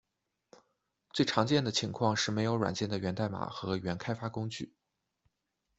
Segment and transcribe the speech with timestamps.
[1.13, 4.73] 最常见的情况是没有软件的源代码和原开发工具。